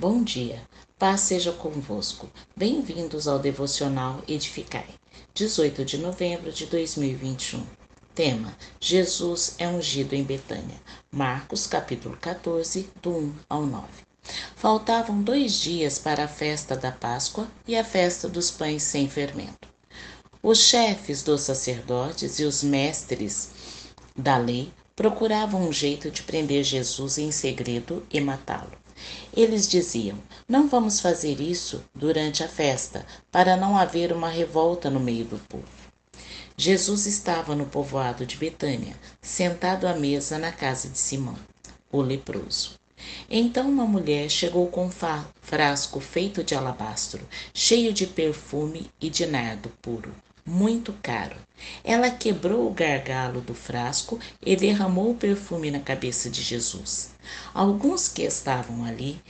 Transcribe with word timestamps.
Bom 0.00 0.22
dia, 0.22 0.62
paz 0.96 1.22
seja 1.22 1.50
convosco. 1.50 2.30
Bem-vindos 2.56 3.26
ao 3.26 3.36
devocional 3.36 4.22
Edificai, 4.28 4.86
18 5.34 5.84
de 5.84 5.98
novembro 5.98 6.52
de 6.52 6.66
2021. 6.66 7.66
Tema: 8.14 8.56
Jesus 8.78 9.56
é 9.58 9.66
ungido 9.66 10.14
em 10.14 10.22
Betânia. 10.22 10.80
Marcos, 11.10 11.66
capítulo 11.66 12.16
14, 12.16 12.88
do 13.02 13.10
1 13.10 13.34
ao 13.48 13.66
9. 13.66 13.88
Faltavam 14.54 15.20
dois 15.20 15.54
dias 15.54 15.98
para 15.98 16.26
a 16.26 16.28
festa 16.28 16.76
da 16.76 16.92
Páscoa 16.92 17.48
e 17.66 17.76
a 17.76 17.82
festa 17.82 18.28
dos 18.28 18.52
pães 18.52 18.84
sem 18.84 19.08
fermento. 19.08 19.68
Os 20.40 20.58
chefes 20.58 21.24
dos 21.24 21.40
sacerdotes 21.40 22.38
e 22.38 22.44
os 22.44 22.62
mestres 22.62 23.50
da 24.16 24.36
lei 24.38 24.72
procuravam 24.94 25.68
um 25.68 25.72
jeito 25.72 26.08
de 26.08 26.22
prender 26.22 26.62
Jesus 26.62 27.18
em 27.18 27.32
segredo 27.32 28.06
e 28.08 28.20
matá-lo. 28.20 28.78
Eles 29.36 29.68
diziam: 29.68 30.18
Não 30.48 30.68
vamos 30.68 31.00
fazer 31.00 31.40
isso 31.40 31.84
durante 31.94 32.42
a 32.42 32.48
festa, 32.48 33.06
para 33.30 33.56
não 33.56 33.76
haver 33.76 34.12
uma 34.12 34.28
revolta 34.28 34.90
no 34.90 35.00
meio 35.00 35.24
do 35.24 35.38
povo. 35.48 35.88
Jesus 36.56 37.06
estava 37.06 37.54
no 37.54 37.66
povoado 37.66 38.26
de 38.26 38.36
Betânia, 38.36 38.96
sentado 39.22 39.86
à 39.86 39.94
mesa 39.94 40.38
na 40.38 40.50
casa 40.50 40.88
de 40.88 40.98
Simão, 40.98 41.36
o 41.92 42.00
leproso. 42.00 42.78
Então 43.30 43.68
uma 43.68 43.86
mulher 43.86 44.28
chegou 44.28 44.66
com 44.66 44.86
um 44.86 44.90
frasco 45.40 46.00
feito 46.00 46.42
de 46.42 46.54
alabastro, 46.54 47.20
cheio 47.54 47.92
de 47.92 48.06
perfume 48.06 48.90
e 49.00 49.08
de 49.08 49.24
nardo 49.24 49.70
puro, 49.80 50.12
muito 50.48 50.92
caro. 51.02 51.36
Ela 51.84 52.10
quebrou 52.10 52.66
o 52.66 52.72
gargalo 52.72 53.40
do 53.40 53.54
frasco 53.54 54.18
e 54.44 54.56
derramou 54.56 55.10
o 55.10 55.16
perfume 55.16 55.70
na 55.70 55.80
cabeça 55.80 56.30
de 56.30 56.42
Jesus. 56.42 57.10
Alguns 57.52 58.08
que 58.08 58.22
estavam 58.22 58.84
ali 58.84 59.20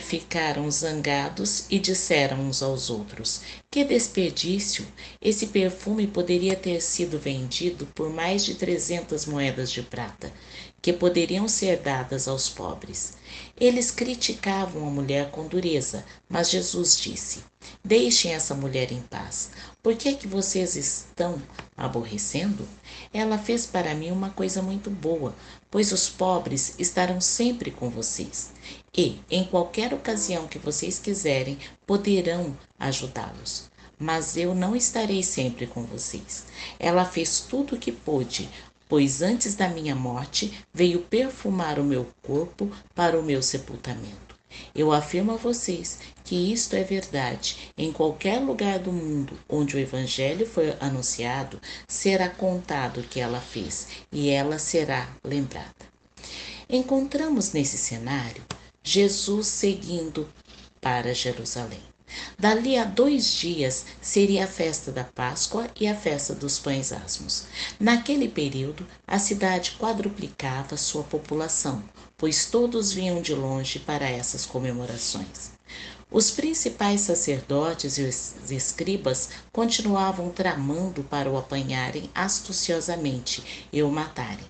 ficaram 0.00 0.70
zangados 0.70 1.66
e 1.68 1.78
disseram 1.78 2.40
uns 2.40 2.62
aos 2.62 2.88
outros: 2.88 3.42
Que 3.70 3.84
desperdício! 3.84 4.86
Esse 5.20 5.48
perfume 5.48 6.06
poderia 6.06 6.56
ter 6.56 6.80
sido 6.80 7.18
vendido 7.18 7.86
por 7.86 8.08
mais 8.08 8.44
de 8.44 8.54
trezentas 8.54 9.26
moedas 9.26 9.70
de 9.70 9.82
prata, 9.82 10.32
que 10.80 10.92
poderiam 10.92 11.48
ser 11.48 11.80
dadas 11.80 12.28
aos 12.28 12.48
pobres. 12.48 13.14
Eles 13.58 13.90
criticavam 13.90 14.86
a 14.86 14.90
mulher 14.90 15.30
com 15.30 15.46
dureza, 15.46 16.04
mas 16.28 16.50
Jesus 16.50 16.96
disse: 16.96 17.44
Deixem 17.84 18.32
essa 18.32 18.54
mulher 18.54 18.92
em 18.92 19.02
paz. 19.02 19.50
Por 19.82 19.96
que 19.96 20.08
é 20.08 20.14
que 20.14 20.28
vocês 20.28 20.76
estão 20.76 21.42
aborrecendo? 21.76 22.66
Ela 23.12 23.38
fez 23.38 23.66
para 23.66 23.94
mim 23.94 24.10
uma 24.10 24.30
coisa 24.30 24.62
muito 24.62 24.90
boa, 24.90 25.34
pois 25.70 25.92
os 25.92 26.08
pobres 26.08 26.74
estarão 26.78 27.20
sempre 27.20 27.70
com 27.70 27.90
vocês. 27.90 28.52
E, 28.96 29.20
em 29.30 29.44
qualquer 29.44 29.92
ocasião 29.92 30.46
que 30.46 30.58
vocês 30.58 30.98
quiserem, 30.98 31.58
poderão 31.86 32.56
ajudá-los. 32.78 33.68
Mas 33.98 34.36
eu 34.36 34.54
não 34.54 34.76
estarei 34.76 35.22
sempre 35.24 35.66
com 35.66 35.82
vocês. 35.82 36.46
Ela 36.78 37.04
fez 37.04 37.40
tudo 37.40 37.74
o 37.74 37.78
que 37.78 37.90
pôde, 37.90 38.48
pois 38.88 39.22
antes 39.22 39.54
da 39.54 39.68
minha 39.68 39.94
morte 39.94 40.64
veio 40.72 41.00
perfumar 41.00 41.78
o 41.78 41.84
meu 41.84 42.08
corpo 42.22 42.70
para 42.94 43.18
o 43.18 43.22
meu 43.22 43.42
sepultamento. 43.42 44.28
Eu 44.74 44.92
afirmo 44.92 45.32
a 45.32 45.36
vocês 45.36 45.98
que 46.24 46.52
isto 46.52 46.74
é 46.74 46.82
verdade. 46.82 47.72
Em 47.76 47.92
qualquer 47.92 48.38
lugar 48.38 48.78
do 48.78 48.92
mundo 48.92 49.38
onde 49.48 49.76
o 49.76 49.78
Evangelho 49.78 50.46
foi 50.46 50.74
anunciado, 50.80 51.60
será 51.86 52.28
contado 52.28 53.00
o 53.00 53.04
que 53.04 53.20
ela 53.20 53.40
fez 53.40 53.88
e 54.10 54.30
ela 54.30 54.58
será 54.58 55.08
lembrada. 55.22 55.86
Encontramos 56.68 57.52
nesse 57.52 57.78
cenário 57.78 58.44
Jesus 58.82 59.46
seguindo 59.46 60.28
para 60.80 61.14
Jerusalém. 61.14 61.82
Dali 62.38 62.78
a 62.78 62.84
dois 62.84 63.32
dias 63.34 63.84
seria 64.00 64.44
a 64.44 64.48
festa 64.48 64.90
da 64.90 65.04
Páscoa 65.04 65.68
e 65.78 65.86
a 65.86 65.94
festa 65.94 66.34
dos 66.34 66.58
pães 66.58 66.92
asmos. 66.92 67.44
Naquele 67.78 68.28
período, 68.28 68.86
a 69.06 69.18
cidade 69.18 69.76
quadruplicava 69.78 70.76
sua 70.76 71.02
população, 71.02 71.82
pois 72.16 72.46
todos 72.46 72.92
vinham 72.92 73.20
de 73.20 73.34
longe 73.34 73.78
para 73.78 74.08
essas 74.08 74.46
comemorações. 74.46 75.52
Os 76.10 76.30
principais 76.30 77.02
sacerdotes 77.02 77.98
e 77.98 78.02
os 78.02 78.50
escribas 78.50 79.28
continuavam 79.52 80.30
tramando 80.30 81.02
para 81.02 81.30
o 81.30 81.36
apanharem 81.36 82.08
astuciosamente 82.14 83.68
e 83.70 83.82
o 83.82 83.90
matarem, 83.90 84.46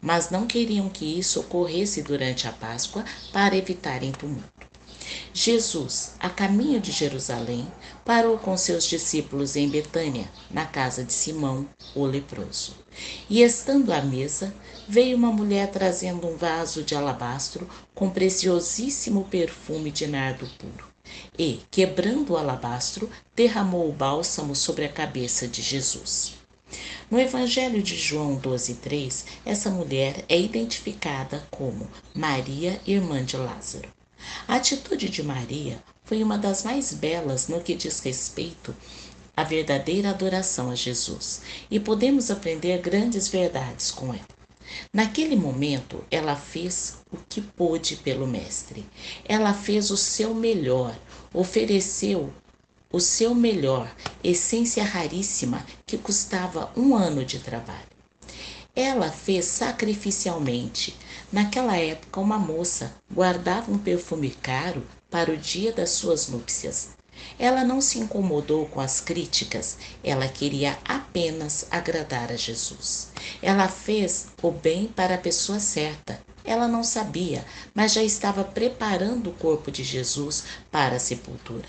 mas 0.00 0.30
não 0.30 0.46
queriam 0.46 0.88
que 0.88 1.18
isso 1.18 1.40
ocorresse 1.40 2.02
durante 2.02 2.48
a 2.48 2.52
Páscoa 2.52 3.04
para 3.30 3.54
evitarem 3.54 4.10
tumulto. 4.10 4.61
Jesus, 5.34 6.12
a 6.20 6.28
caminho 6.28 6.78
de 6.78 6.92
Jerusalém, 6.92 7.66
parou 8.04 8.36
com 8.36 8.54
seus 8.54 8.84
discípulos 8.84 9.56
em 9.56 9.66
Betânia, 9.66 10.30
na 10.50 10.66
casa 10.66 11.02
de 11.02 11.12
Simão, 11.14 11.66
o 11.94 12.04
leproso. 12.04 12.76
E 13.30 13.42
estando 13.42 13.94
à 13.94 14.02
mesa, 14.02 14.54
veio 14.86 15.16
uma 15.16 15.32
mulher 15.32 15.70
trazendo 15.70 16.26
um 16.26 16.36
vaso 16.36 16.82
de 16.82 16.94
alabastro 16.94 17.66
com 17.94 18.10
preciosíssimo 18.10 19.24
perfume 19.24 19.90
de 19.90 20.06
nardo 20.06 20.46
puro. 20.58 20.86
E, 21.38 21.60
quebrando 21.70 22.34
o 22.34 22.36
alabastro, 22.36 23.08
derramou 23.34 23.88
o 23.88 23.92
bálsamo 23.92 24.54
sobre 24.54 24.84
a 24.84 24.92
cabeça 24.92 25.48
de 25.48 25.62
Jesus. 25.62 26.34
No 27.10 27.18
Evangelho 27.18 27.82
de 27.82 27.96
João 27.96 28.38
12,3, 28.38 29.24
essa 29.46 29.70
mulher 29.70 30.26
é 30.28 30.38
identificada 30.38 31.46
como 31.50 31.88
Maria, 32.14 32.78
irmã 32.86 33.24
de 33.24 33.38
Lázaro. 33.38 33.88
A 34.46 34.56
atitude 34.56 35.08
de 35.08 35.22
Maria 35.22 35.82
foi 36.04 36.22
uma 36.22 36.36
das 36.36 36.62
mais 36.62 36.92
belas 36.92 37.48
no 37.48 37.60
que 37.60 37.74
diz 37.74 38.00
respeito 38.00 38.74
à 39.36 39.44
verdadeira 39.44 40.10
adoração 40.10 40.70
a 40.70 40.74
Jesus, 40.74 41.40
e 41.70 41.80
podemos 41.80 42.30
aprender 42.30 42.78
grandes 42.78 43.28
verdades 43.28 43.90
com 43.90 44.12
ela. 44.12 44.26
Naquele 44.92 45.36
momento, 45.36 46.04
ela 46.10 46.36
fez 46.36 46.98
o 47.10 47.16
que 47.28 47.40
pôde 47.40 47.96
pelo 47.96 48.26
Mestre. 48.26 48.86
Ela 49.24 49.52
fez 49.52 49.90
o 49.90 49.96
seu 49.96 50.34
melhor, 50.34 50.96
ofereceu 51.32 52.32
o 52.90 53.00
seu 53.00 53.34
melhor, 53.34 53.90
essência 54.22 54.84
raríssima 54.84 55.64
que 55.86 55.96
custava 55.96 56.70
um 56.76 56.94
ano 56.94 57.24
de 57.24 57.38
trabalho. 57.38 57.91
Ela 58.74 59.10
fez 59.10 59.44
sacrificialmente. 59.44 60.96
Naquela 61.30 61.76
época, 61.76 62.20
uma 62.20 62.38
moça 62.38 62.94
guardava 63.12 63.70
um 63.70 63.76
perfume 63.76 64.30
caro 64.30 64.86
para 65.10 65.30
o 65.30 65.36
dia 65.36 65.72
das 65.72 65.90
suas 65.90 66.28
núpcias. 66.28 66.90
Ela 67.38 67.64
não 67.64 67.82
se 67.82 67.98
incomodou 67.98 68.66
com 68.66 68.80
as 68.80 68.98
críticas, 68.98 69.76
ela 70.02 70.26
queria 70.26 70.78
apenas 70.86 71.66
agradar 71.70 72.32
a 72.32 72.36
Jesus. 72.36 73.10
Ela 73.42 73.68
fez 73.68 74.28
o 74.40 74.50
bem 74.50 74.86
para 74.86 75.16
a 75.16 75.18
pessoa 75.18 75.60
certa. 75.60 76.20
Ela 76.42 76.66
não 76.66 76.82
sabia, 76.82 77.44
mas 77.74 77.92
já 77.92 78.02
estava 78.02 78.42
preparando 78.42 79.28
o 79.28 79.34
corpo 79.34 79.70
de 79.70 79.84
Jesus 79.84 80.44
para 80.70 80.96
a 80.96 81.00
sepultura. 81.00 81.68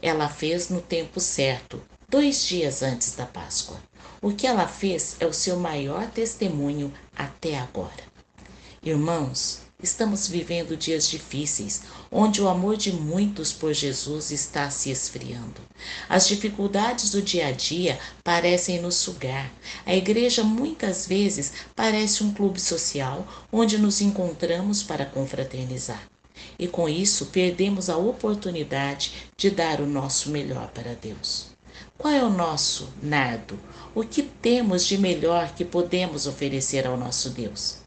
Ela 0.00 0.28
fez 0.28 0.68
no 0.68 0.80
tempo 0.80 1.20
certo, 1.20 1.82
dois 2.08 2.44
dias 2.44 2.82
antes 2.82 3.16
da 3.16 3.26
Páscoa. 3.26 3.80
O 4.22 4.32
que 4.32 4.46
ela 4.46 4.68
fez 4.68 5.16
é 5.18 5.26
o 5.26 5.32
seu 5.32 5.58
maior 5.58 6.08
testemunho 6.10 6.92
até 7.16 7.58
agora. 7.58 8.04
Irmãos, 8.82 9.62
estamos 9.82 10.28
vivendo 10.28 10.76
dias 10.76 11.08
difíceis, 11.08 11.82
onde 12.10 12.40
o 12.40 12.48
amor 12.48 12.76
de 12.76 12.92
muitos 12.92 13.52
por 13.52 13.74
Jesus 13.74 14.30
está 14.30 14.70
se 14.70 14.90
esfriando. 14.90 15.60
As 16.08 16.28
dificuldades 16.28 17.10
do 17.10 17.20
dia 17.20 17.48
a 17.48 17.52
dia 17.52 17.98
parecem 18.22 18.80
nos 18.80 18.94
sugar. 18.94 19.52
A 19.84 19.94
igreja 19.94 20.44
muitas 20.44 21.06
vezes 21.06 21.52
parece 21.74 22.22
um 22.22 22.32
clube 22.32 22.60
social 22.60 23.26
onde 23.50 23.78
nos 23.78 24.00
encontramos 24.00 24.82
para 24.82 25.04
confraternizar. 25.04 26.08
E 26.56 26.68
com 26.68 26.88
isso 26.88 27.26
perdemos 27.26 27.90
a 27.90 27.96
oportunidade 27.96 29.30
de 29.36 29.50
dar 29.50 29.80
o 29.80 29.86
nosso 29.86 30.30
melhor 30.30 30.68
para 30.68 30.94
Deus. 30.94 31.55
Qual 31.98 32.12
é 32.12 32.22
o 32.22 32.28
nosso 32.28 32.92
nardo? 33.02 33.58
O 33.94 34.04
que 34.04 34.22
temos 34.22 34.84
de 34.84 34.98
melhor 34.98 35.54
que 35.54 35.64
podemos 35.64 36.26
oferecer 36.26 36.86
ao 36.86 36.96
nosso 36.96 37.30
Deus? 37.30 37.78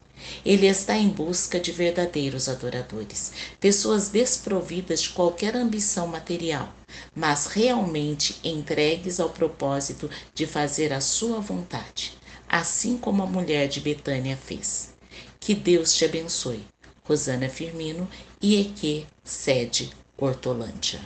Ele 0.44 0.66
está 0.66 0.96
em 0.96 1.08
busca 1.08 1.60
de 1.60 1.70
verdadeiros 1.70 2.48
adoradores, 2.48 3.32
pessoas 3.60 4.08
desprovidas 4.08 5.02
de 5.02 5.10
qualquer 5.10 5.54
ambição 5.54 6.08
material, 6.08 6.72
mas 7.14 7.46
realmente 7.46 8.36
entregues 8.42 9.20
ao 9.20 9.30
propósito 9.30 10.10
de 10.34 10.44
fazer 10.44 10.92
a 10.92 11.00
sua 11.00 11.40
vontade, 11.40 12.18
assim 12.48 12.98
como 12.98 13.22
a 13.22 13.26
mulher 13.26 13.68
de 13.68 13.80
Betânia 13.80 14.36
fez. 14.36 14.92
Que 15.38 15.54
Deus 15.54 15.94
te 15.94 16.04
abençoe. 16.04 16.66
Rosana 17.04 17.48
Firmino, 17.48 18.08
IEQ, 18.42 19.06
sede 19.24 19.90
Hortolândia. 20.18 21.00